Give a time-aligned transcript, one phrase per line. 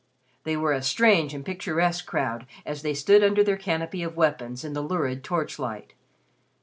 [0.45, 4.63] They were a strange and picturesque crowd as they stood under their canopy of weapons
[4.63, 5.93] in the lurid torchlight.